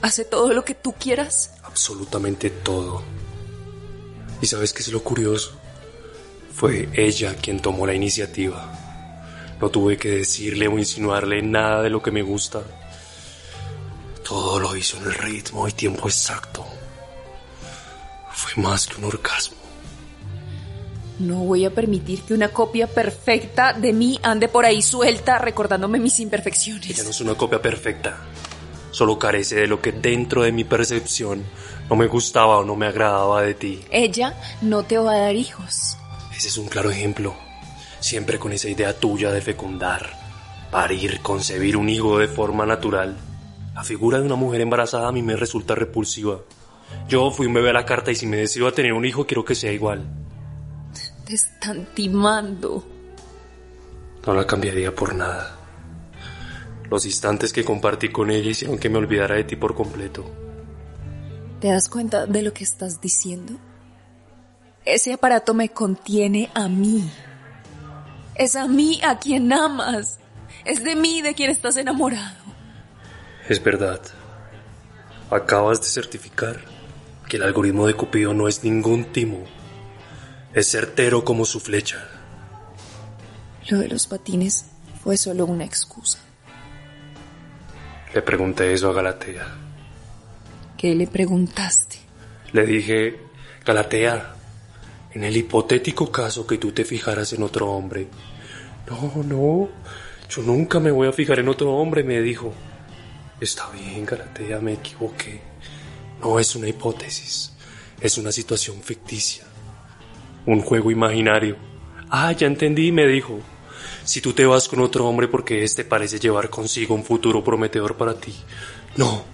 [0.00, 1.54] Hace todo lo que tú quieras.
[1.64, 3.02] absolutamente todo.
[4.40, 5.58] ¿Y sabes qué es lo curioso?
[6.54, 8.62] Fue ella quien tomó la iniciativa.
[9.60, 12.62] No tuve que decirle o insinuarle nada de lo que me gusta.
[14.22, 16.64] Todo lo hizo en el ritmo y tiempo exacto.
[18.30, 19.63] Fue más que un orgasmo.
[21.18, 26.00] No voy a permitir que una copia perfecta de mí ande por ahí suelta recordándome
[26.00, 26.90] mis imperfecciones.
[26.90, 28.18] Ella no es una copia perfecta.
[28.90, 31.44] Solo carece de lo que dentro de mi percepción
[31.88, 33.80] no me gustaba o no me agradaba de ti.
[33.90, 35.96] Ella no te va a dar hijos.
[36.36, 37.34] Ese es un claro ejemplo.
[38.00, 40.10] Siempre con esa idea tuya de fecundar,
[40.70, 43.16] parir, concebir un hijo de forma natural.
[43.74, 46.40] La figura de una mujer embarazada a mí me resulta repulsiva.
[47.08, 49.26] Yo fui un bebé a la carta y si me decido a tener un hijo
[49.26, 50.23] quiero que sea igual.
[51.24, 52.84] Te están timando.
[54.26, 55.56] No la cambiaría por nada.
[56.90, 60.24] Los instantes que compartí con ella hicieron que me olvidara de ti por completo.
[61.60, 63.54] ¿Te das cuenta de lo que estás diciendo?
[64.84, 67.10] Ese aparato me contiene a mí.
[68.34, 70.18] Es a mí a quien amas.
[70.66, 72.44] Es de mí de quien estás enamorado.
[73.48, 74.00] Es verdad.
[75.30, 76.60] Acabas de certificar
[77.28, 79.44] que el algoritmo de Cupido no es ningún timo.
[80.54, 82.08] Es certero como su flecha.
[83.68, 84.66] Lo de los patines
[85.02, 86.20] fue solo una excusa.
[88.14, 89.48] Le pregunté eso a Galatea.
[90.78, 91.96] ¿Qué le preguntaste?
[92.52, 93.18] Le dije,
[93.66, 94.36] Galatea,
[95.12, 98.06] en el hipotético caso que tú te fijaras en otro hombre.
[98.88, 99.68] No, no,
[100.28, 102.54] yo nunca me voy a fijar en otro hombre, me dijo.
[103.40, 105.42] Está bien, Galatea, me equivoqué.
[106.20, 107.52] No es una hipótesis,
[108.00, 109.44] es una situación ficticia.
[110.46, 111.56] Un juego imaginario.
[112.10, 113.40] Ah, ya entendí, me dijo.
[114.04, 117.96] Si tú te vas con otro hombre porque éste parece llevar consigo un futuro prometedor
[117.96, 118.34] para ti.
[118.96, 119.24] No,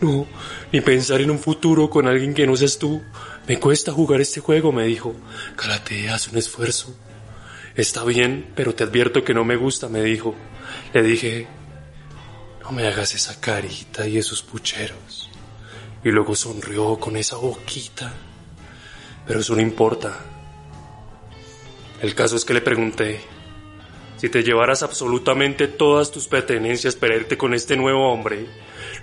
[0.00, 0.26] no,
[0.72, 3.02] ni pensar en un futuro con alguien que no seas tú.
[3.46, 5.14] Me cuesta jugar este juego, me dijo.
[5.56, 6.94] Galatea, haz un esfuerzo.
[7.74, 10.34] Está bien, pero te advierto que no me gusta, me dijo.
[10.94, 11.48] Le dije,
[12.62, 15.28] no me hagas esa carita y esos pucheros.
[16.04, 18.12] Y luego sonrió con esa boquita.
[19.26, 20.18] Pero eso no importa.
[22.00, 23.20] El caso es que le pregunté,
[24.16, 28.46] si te llevaras absolutamente todas tus pertenencias para irte con este nuevo hombre,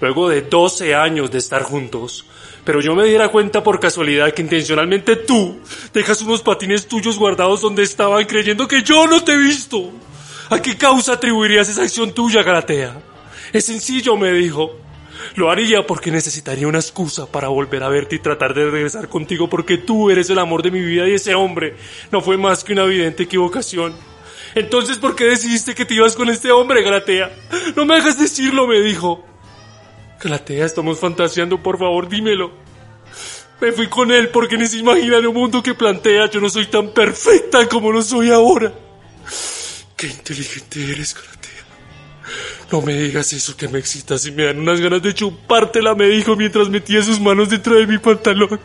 [0.01, 2.25] luego de 12 años de estar juntos,
[2.63, 5.59] pero yo me diera cuenta por casualidad que intencionalmente tú
[5.93, 9.91] dejas unos patines tuyos guardados donde estaban creyendo que yo no te he visto.
[10.49, 13.01] ¿A qué causa atribuirías esa acción tuya, Galatea?
[13.53, 14.75] Es sencillo, me dijo.
[15.35, 19.49] Lo haría porque necesitaría una excusa para volver a verte y tratar de regresar contigo
[19.49, 21.75] porque tú eres el amor de mi vida y ese hombre
[22.11, 23.93] no fue más que una evidente equivocación.
[24.55, 27.31] Entonces, ¿por qué decidiste que te ibas con este hombre, Galatea?
[27.75, 29.23] No me hagas decirlo, me dijo.
[30.21, 32.51] Galatea, estamos fantaseando, por favor, dímelo.
[33.61, 36.89] Me fui con él porque en ese imaginario mundo que plantea yo no soy tan
[36.89, 38.73] perfecta como lo soy ahora.
[39.95, 41.36] Qué inteligente eres, Galatea.
[42.71, 46.07] No me digas eso que me excitas y me dan unas ganas de chupártela, me
[46.07, 48.59] dijo mientras metía sus manos dentro de mi pantalón.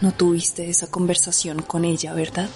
[0.00, 2.48] No tuviste esa conversación con ella, ¿verdad?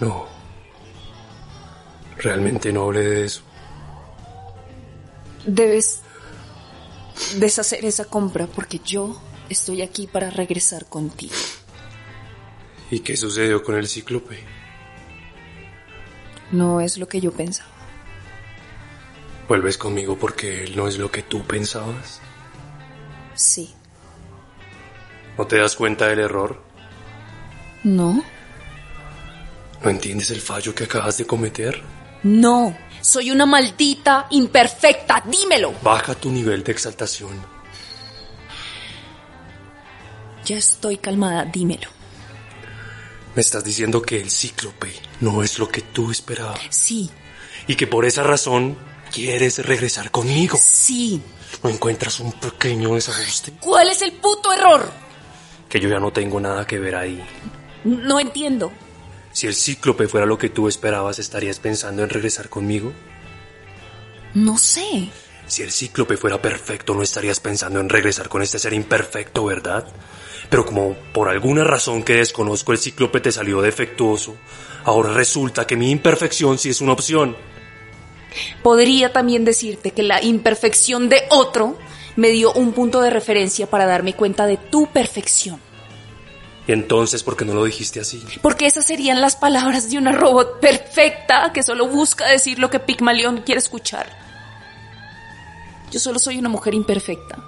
[0.00, 0.26] No.
[2.18, 3.42] Realmente no hablé de eso.
[5.44, 6.03] Debes
[7.38, 11.34] deshacer esa compra porque yo estoy aquí para regresar contigo.
[12.90, 14.38] ¿Y qué sucedió con el cíclope?
[16.52, 17.70] No es lo que yo pensaba.
[19.48, 22.20] ¿Vuelves conmigo porque él no es lo que tú pensabas?
[23.34, 23.74] Sí.
[25.36, 26.62] ¿No te das cuenta del error?
[27.82, 28.24] ¿No?
[29.82, 31.82] ¿No entiendes el fallo que acabas de cometer?
[32.22, 32.74] No.
[33.04, 35.22] Soy una maldita imperfecta.
[35.26, 35.74] Dímelo.
[35.82, 37.44] Baja tu nivel de exaltación.
[40.46, 41.44] Ya estoy calmada.
[41.44, 41.88] Dímelo.
[43.34, 44.90] Me estás diciendo que el cíclope
[45.20, 46.60] no es lo que tú esperabas.
[46.70, 47.10] Sí.
[47.66, 48.76] y que por esa razón
[49.12, 50.58] quieres regresar conmigo.
[50.60, 51.20] Sí.
[51.62, 53.52] ¿No encuentras un pequeño desajuste?
[53.60, 54.90] ¿Cuál es el puto error?
[55.68, 57.22] Que yo ya no tengo nada que ver ahí.
[57.84, 58.72] No entiendo.
[59.34, 62.92] Si el cíclope fuera lo que tú esperabas, ¿estarías pensando en regresar conmigo?
[64.32, 65.08] No sé.
[65.48, 69.88] Si el cíclope fuera perfecto, no estarías pensando en regresar con este ser imperfecto, ¿verdad?
[70.48, 74.36] Pero como por alguna razón que desconozco el cíclope te salió defectuoso,
[74.84, 77.36] ahora resulta que mi imperfección sí es una opción.
[78.62, 81.76] Podría también decirte que la imperfección de otro
[82.14, 85.60] me dio un punto de referencia para darme cuenta de tu perfección.
[86.66, 88.24] ¿Y entonces por qué no lo dijiste así?
[88.40, 92.80] Porque esas serían las palabras de una robot perfecta que solo busca decir lo que
[92.80, 94.06] Pigmalión quiere escuchar.
[95.90, 97.38] Yo solo soy una mujer imperfecta.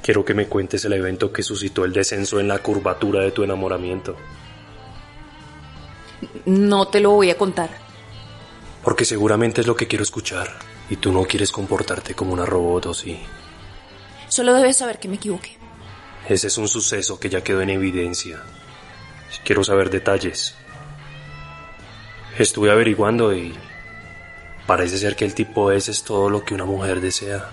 [0.00, 3.42] Quiero que me cuentes el evento que suscitó el descenso en la curvatura de tu
[3.42, 4.16] enamoramiento.
[6.46, 7.68] No te lo voy a contar.
[8.82, 10.77] Porque seguramente es lo que quiero escuchar.
[10.90, 13.20] Y tú no quieres comportarte como una robot, ¿o sí?
[14.28, 15.56] Solo debes saber que me equivoqué.
[16.28, 18.42] Ese es un suceso que ya quedó en evidencia.
[19.44, 20.54] Quiero saber detalles.
[22.38, 23.54] Estuve averiguando y
[24.66, 27.48] parece ser que el tipo ese es todo lo que una mujer desea.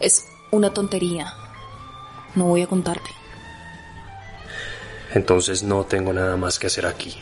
[0.00, 1.32] Es una tontería.
[2.34, 3.10] No voy a contarte.
[5.14, 7.14] Entonces no tengo nada más que hacer aquí.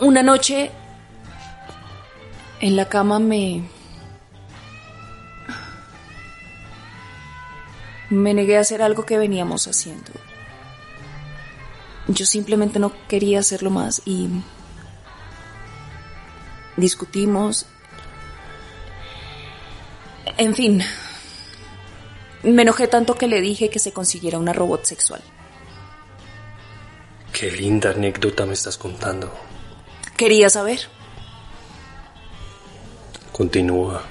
[0.00, 0.70] Una noche
[2.60, 3.68] en la cama me...
[8.10, 10.12] Me negué a hacer algo que veníamos haciendo.
[12.06, 14.30] Yo simplemente no quería hacerlo más y
[16.78, 17.66] discutimos.
[20.38, 20.82] En fin,
[22.42, 25.20] me enojé tanto que le dije que se consiguiera una robot sexual.
[27.30, 29.30] Qué linda anécdota me estás contando.
[30.16, 30.97] Quería saber.
[33.38, 34.02] Continúa.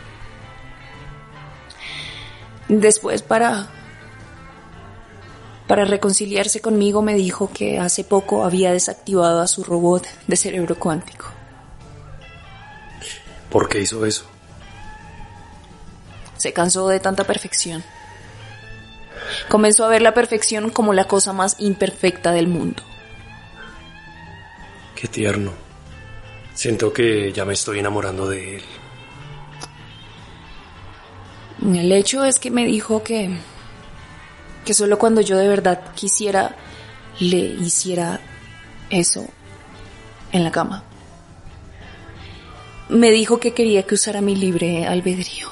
[2.69, 3.67] Después para
[5.67, 10.79] para reconciliarse conmigo me dijo que hace poco había desactivado a su robot de cerebro
[10.79, 11.25] cuántico.
[13.49, 14.25] ¿Por qué hizo eso?
[16.37, 17.83] Se cansó de tanta perfección.
[19.49, 22.81] Comenzó a ver la perfección como la cosa más imperfecta del mundo.
[24.95, 25.51] Qué tierno.
[26.53, 28.63] Siento que ya me estoy enamorando de él.
[31.61, 33.37] El hecho es que me dijo que
[34.67, 36.53] que solo cuando yo de verdad quisiera
[37.19, 38.19] le hiciera
[38.89, 39.25] eso
[40.31, 40.83] en la cama.
[42.89, 45.49] Me dijo que quería que usara mi libre albedrío.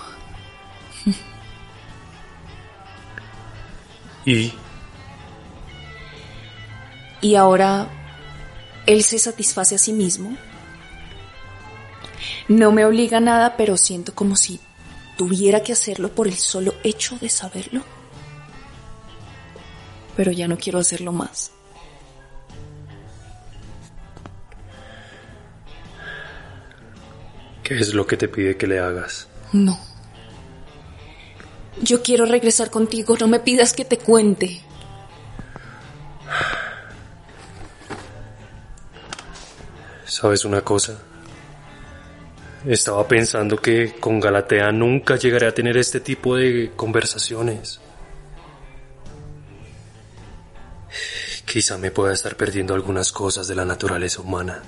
[4.25, 4.53] ¿Y?
[7.21, 7.87] Y ahora
[8.85, 10.35] él se satisface a sí mismo.
[12.47, 14.59] No me obliga a nada, pero siento como si
[15.17, 17.83] tuviera que hacerlo por el solo hecho de saberlo.
[20.15, 21.51] Pero ya no quiero hacerlo más.
[27.63, 29.27] ¿Qué es lo que te pide que le hagas?
[29.51, 29.79] No.
[31.81, 34.61] Yo quiero regresar contigo, no me pidas que te cuente.
[40.05, 41.01] ¿Sabes una cosa?
[42.67, 47.79] Estaba pensando que con Galatea nunca llegaré a tener este tipo de conversaciones.
[51.45, 54.63] Quizá me pueda estar perdiendo algunas cosas de la naturaleza humana.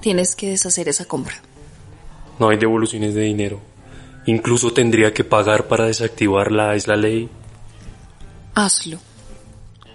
[0.00, 1.34] Tienes que deshacer esa compra.
[2.38, 3.60] No hay devoluciones de dinero.
[4.24, 7.28] Incluso tendría que pagar para desactivarla, es la ley.
[8.54, 8.98] Hazlo.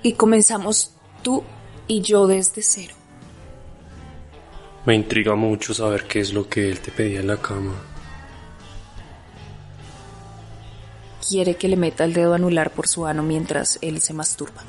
[0.04, 0.92] Y comenzamos
[1.24, 1.44] tú
[1.88, 3.01] y yo desde cero.
[4.84, 7.74] Me intriga mucho saber qué es lo que él te pedía en la cama.
[11.28, 14.64] Quiere que le meta el dedo anular por su ano mientras él se masturba.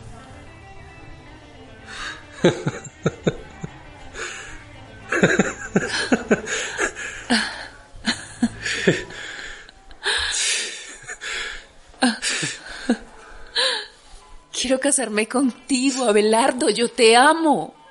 [14.52, 16.68] Quiero casarme contigo, Abelardo.
[16.68, 17.81] Yo te amo.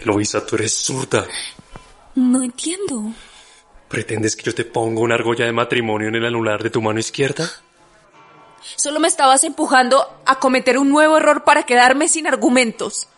[0.00, 1.26] Eloisa, tú eres zurda.
[2.14, 3.12] No entiendo.
[3.88, 7.00] ¿Pretendes que yo te ponga una argolla de matrimonio en el anular de tu mano
[7.00, 7.50] izquierda?
[8.76, 13.08] Solo me estabas empujando a cometer un nuevo error para quedarme sin argumentos.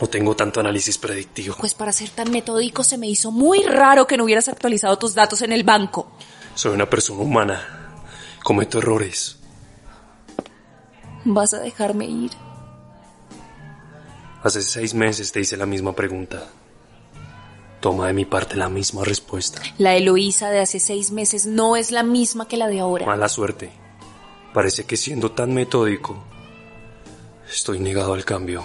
[0.00, 1.56] No tengo tanto análisis predictivo.
[1.58, 5.14] Pues para ser tan metódico se me hizo muy raro que no hubieras actualizado tus
[5.14, 6.12] datos en el banco.
[6.54, 7.96] Soy una persona humana.
[8.42, 9.38] Cometo errores.
[11.24, 12.32] ¿Vas a dejarme ir?
[14.44, 16.46] Hace seis meses te hice la misma pregunta.
[17.80, 19.62] Toma de mi parte la misma respuesta.
[19.78, 23.06] La Eloísa de hace seis meses no es la misma que la de ahora.
[23.06, 23.72] Mala suerte.
[24.52, 26.22] Parece que siendo tan metódico,
[27.50, 28.62] estoy negado al cambio.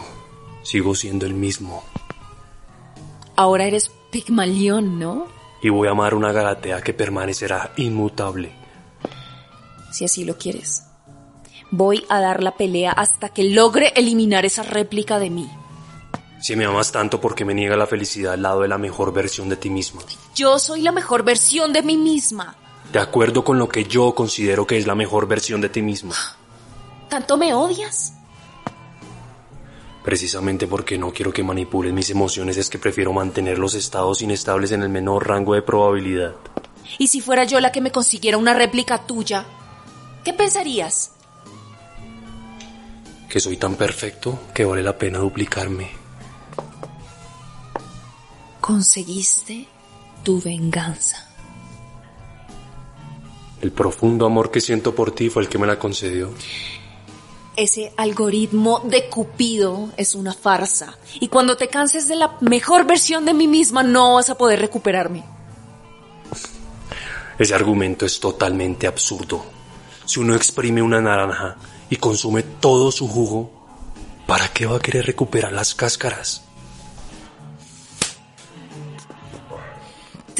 [0.64, 1.82] Sigo siendo el mismo.
[3.38, 5.28] Ahora eres Pigmalión, ¿no?
[5.64, 8.52] Y voy a amar una Galatea que permanecerá inmutable.
[9.94, 10.84] Si así lo quieres.
[11.72, 15.50] Voy a dar la pelea hasta que logre eliminar esa réplica de mí.
[16.42, 19.14] Si me amas tanto, ¿por qué me niega la felicidad al lado de la mejor
[19.14, 20.02] versión de ti misma?
[20.36, 22.56] Yo soy la mejor versión de mí misma.
[22.94, 26.16] De acuerdo con lo que yo considero que es la mejor versión de ti misma.
[27.10, 28.14] ¿Tanto me odias?
[30.04, 34.72] Precisamente porque no quiero que manipules mis emociones es que prefiero mantener los estados inestables
[34.72, 36.36] en el menor rango de probabilidad.
[36.98, 39.46] ¿Y si fuera yo la que me consiguiera una réplica tuya?
[40.24, 41.12] ¿Qué pensarías?
[43.30, 45.92] Que soy tan perfecto que vale la pena duplicarme.
[48.70, 49.66] Conseguiste
[50.22, 51.28] tu venganza.
[53.62, 56.30] El profundo amor que siento por ti fue el que me la concedió.
[57.56, 61.00] Ese algoritmo de Cupido es una farsa.
[61.20, 64.60] Y cuando te canses de la mejor versión de mí misma, no vas a poder
[64.60, 65.24] recuperarme.
[67.40, 69.44] Ese argumento es totalmente absurdo.
[70.06, 71.58] Si uno exprime una naranja
[71.90, 73.50] y consume todo su jugo,
[74.28, 76.44] ¿para qué va a querer recuperar las cáscaras?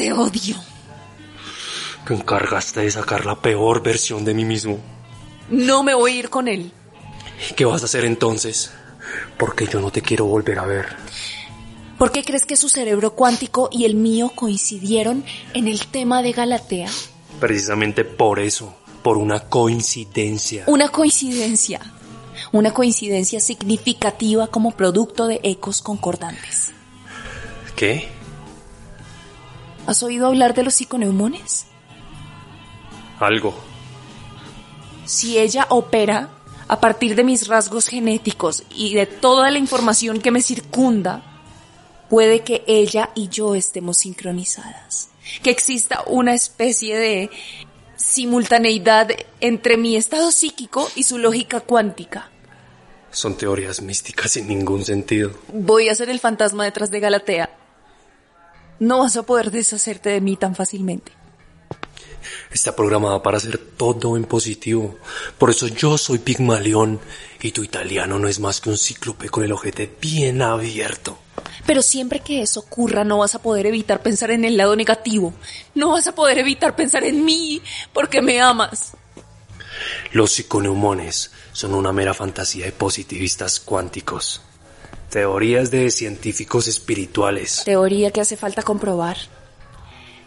[0.00, 0.56] Te odio.
[2.06, 4.78] Te encargaste de sacar la peor versión de mí mismo.
[5.50, 6.72] No me voy a ir con él.
[7.54, 8.70] ¿Qué vas a hacer entonces?
[9.36, 10.86] Porque yo no te quiero volver a ver.
[11.98, 15.22] ¿Por qué crees que su cerebro cuántico y el mío coincidieron
[15.52, 16.88] en el tema de Galatea?
[17.38, 20.64] Precisamente por eso, por una coincidencia.
[20.66, 21.78] Una coincidencia.
[22.52, 26.72] Una coincidencia significativa como producto de ecos concordantes.
[27.76, 28.19] ¿Qué?
[29.86, 31.66] ¿Has oído hablar de los psiconeumones?
[33.18, 33.54] Algo.
[35.04, 36.30] Si ella opera
[36.68, 41.22] a partir de mis rasgos genéticos y de toda la información que me circunda,
[42.08, 45.08] puede que ella y yo estemos sincronizadas.
[45.42, 47.30] Que exista una especie de
[47.96, 49.10] simultaneidad
[49.40, 52.30] entre mi estado psíquico y su lógica cuántica.
[53.10, 55.32] Son teorías místicas sin ningún sentido.
[55.52, 57.59] Voy a ser el fantasma detrás de Galatea.
[58.80, 61.12] No vas a poder deshacerte de mí tan fácilmente.
[62.50, 64.96] Está programada para hacer todo en positivo.
[65.38, 66.98] Por eso yo soy Pigmalión
[67.42, 71.18] y tu italiano no es más que un cíclope con el ojete bien abierto.
[71.66, 75.34] Pero siempre que eso ocurra no vas a poder evitar pensar en el lado negativo.
[75.74, 77.60] No vas a poder evitar pensar en mí
[77.92, 78.92] porque me amas.
[80.12, 84.40] Los psiconeumones son una mera fantasía de positivistas cuánticos.
[85.10, 87.62] Teorías de científicos espirituales.
[87.64, 89.16] Teoría que hace falta comprobar.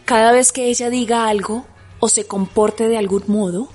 [0.04, 1.66] Cada vez que ella diga algo
[2.00, 3.70] o se comporte de algún modo,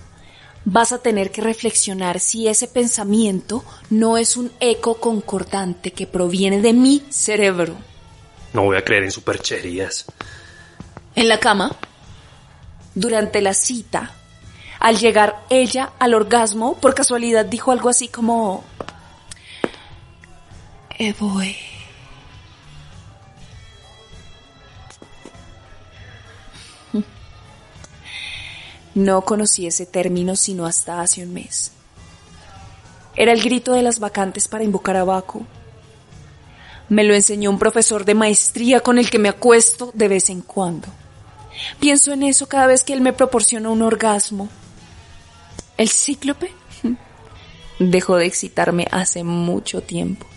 [0.66, 6.60] vas a tener que reflexionar si ese pensamiento no es un eco concordante que proviene
[6.60, 7.74] de mi cerebro.
[8.52, 10.04] No voy a creer en supercherías.
[11.14, 11.74] En la cama,
[12.94, 14.12] durante la cita,
[14.78, 18.62] al llegar ella al orgasmo, por casualidad dijo algo así como...
[20.98, 21.56] Evoe.
[28.96, 31.70] No conocí ese término sino hasta hace un mes.
[33.14, 35.46] Era el grito de las vacantes para invocar a Baco.
[36.88, 40.40] Me lo enseñó un profesor de maestría con el que me acuesto de vez en
[40.40, 40.88] cuando.
[41.78, 44.48] Pienso en eso cada vez que él me proporciona un orgasmo.
[45.76, 46.50] ¿El cíclope?
[47.78, 50.27] Dejó de excitarme hace mucho tiempo.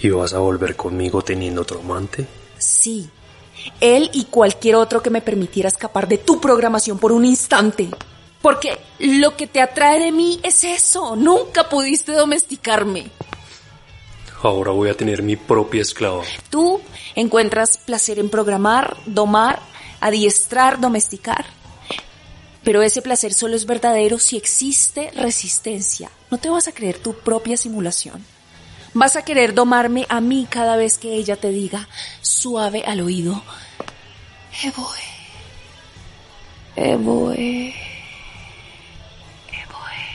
[0.00, 2.26] ¿Y vas a volver conmigo teniendo otro amante?
[2.58, 3.08] Sí,
[3.80, 7.88] él y cualquier otro que me permitiera escapar de tu programación por un instante.
[8.40, 11.16] Porque lo que te atrae de mí es eso.
[11.16, 13.10] Nunca pudiste domesticarme.
[14.42, 16.22] Ahora voy a tener mi propia esclava.
[16.48, 16.80] Tú
[17.16, 19.60] encuentras placer en programar, domar,
[20.00, 21.46] adiestrar, domesticar.
[22.62, 26.10] Pero ese placer solo es verdadero si existe resistencia.
[26.30, 28.24] No te vas a creer tu propia simulación.
[28.94, 31.88] Vas a querer domarme a mí cada vez que ella te diga
[32.20, 33.42] suave al oído.
[34.62, 34.98] Evoe.
[36.74, 37.74] Evoe.
[39.52, 40.14] Evoe.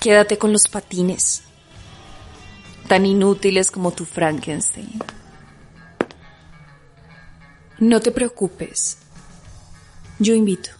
[0.00, 1.42] Quédate con los patines.
[2.86, 5.00] Tan inútiles como tu Frankenstein.
[7.78, 8.98] No te preocupes.
[10.18, 10.77] Yo invito.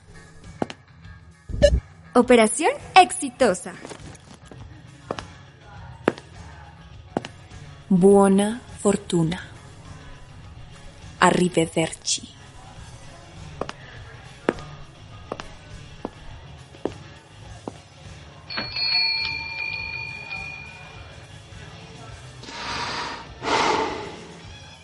[2.18, 3.74] Operación exitosa.
[7.88, 9.40] Buona fortuna.
[11.20, 12.28] Arrivederci.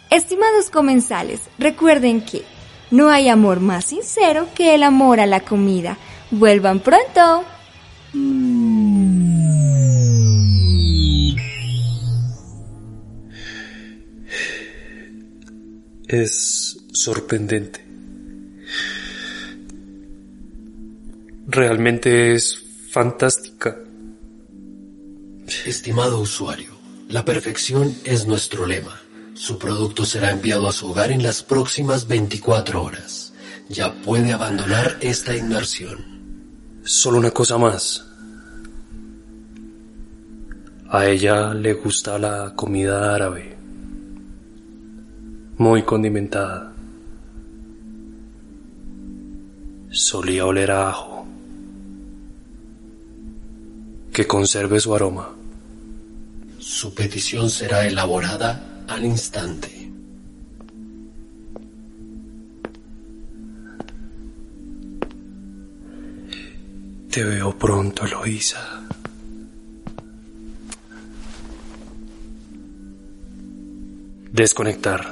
[0.08, 2.44] Estimados comensales, recuerden que
[2.92, 5.98] no hay amor más sincero que el amor a la comida.
[6.36, 7.44] Vuelvan pronto.
[16.08, 17.84] Es sorprendente.
[21.46, 23.78] Realmente es fantástica.
[25.64, 26.70] Estimado usuario,
[27.10, 29.00] la perfección es nuestro lema.
[29.34, 33.32] Su producto será enviado a su hogar en las próximas 24 horas.
[33.68, 36.13] Ya puede abandonar esta inmersión.
[36.86, 38.04] Solo una cosa más.
[40.90, 43.56] A ella le gusta la comida árabe.
[45.56, 46.74] Muy condimentada.
[49.90, 51.26] Solía oler a ajo.
[54.12, 55.30] Que conserve su aroma.
[56.58, 59.73] Su petición será elaborada al instante.
[67.14, 68.82] Te veo pronto, Eloísa.
[74.32, 75.06] Desconectar.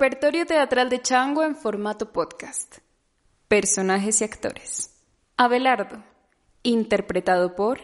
[0.00, 2.78] Repertorio teatral de Chango en formato podcast.
[3.48, 4.94] Personajes y actores.
[5.36, 6.02] Abelardo,
[6.62, 7.80] interpretado por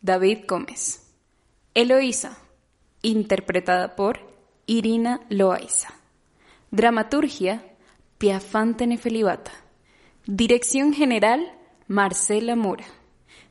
[0.00, 1.08] David Gómez.
[1.74, 2.36] Eloísa,
[3.02, 4.18] interpretada por
[4.66, 5.94] Irina Loaiza.
[6.72, 7.62] Dramaturgia,
[8.18, 9.52] Piafante Nefelibata.
[10.26, 11.56] Dirección general,
[11.86, 12.86] Marcela Mora.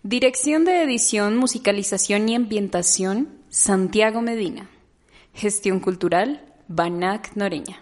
[0.03, 4.69] Dirección de edición, musicalización y ambientación, Santiago Medina.
[5.33, 7.81] Gestión cultural, Banac Noreña.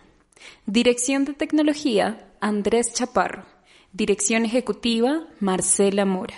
[0.65, 3.45] Dirección de Tecnología, Andrés Chaparro.
[3.91, 6.35] Dirección Ejecutiva, Marcela Mora.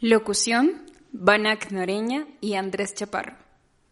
[0.00, 0.82] Locución,
[1.12, 3.36] Banac Noreña y Andrés Chaparro.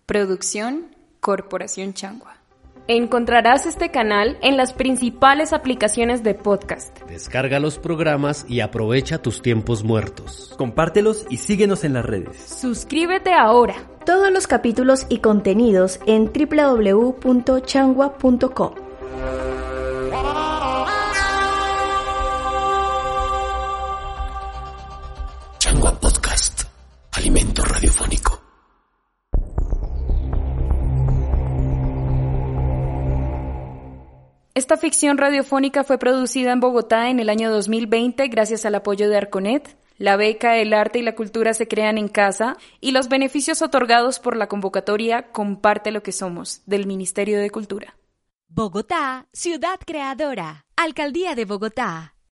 [0.07, 2.43] Producción, Corporación Changua.
[2.89, 6.99] Encontrarás este canal en las principales aplicaciones de podcast.
[7.09, 10.53] Descarga los programas y aprovecha tus tiempos muertos.
[10.59, 12.37] Compártelos y síguenos en las redes.
[12.39, 13.77] Suscríbete ahora.
[14.05, 18.92] Todos los capítulos y contenidos en www.changua.com.
[25.59, 26.65] Changua Podcast.
[27.13, 28.43] Alimento radiofónico.
[34.55, 39.17] Esta ficción radiofónica fue producida en Bogotá en el año 2020 gracias al apoyo de
[39.17, 39.77] Arconet.
[39.99, 44.19] La beca, el arte y la cultura se crean en casa y los beneficios otorgados
[44.19, 47.95] por la convocatoria Comparte lo que somos del Ministerio de Cultura.
[48.55, 50.67] Bogotá, ciudad creadora.
[50.77, 52.12] Alcaldía de Bogotá.